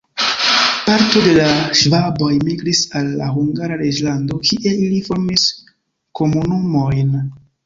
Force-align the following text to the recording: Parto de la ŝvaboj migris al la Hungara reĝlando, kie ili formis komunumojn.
Parto 0.85 1.19
de 1.25 1.33
la 1.39 1.49
ŝvaboj 1.81 2.29
migris 2.47 2.81
al 3.01 3.11
la 3.19 3.27
Hungara 3.35 3.77
reĝlando, 3.83 4.41
kie 4.49 4.73
ili 4.87 5.03
formis 5.11 5.45
komunumojn. 6.23 7.15